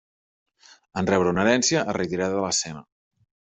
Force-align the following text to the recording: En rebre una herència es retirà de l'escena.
En 1.01 1.09
rebre 1.09 1.33
una 1.35 1.45
herència 1.45 1.85
es 1.93 1.99
retirà 2.01 2.33
de 2.35 2.43
l'escena. 2.47 2.85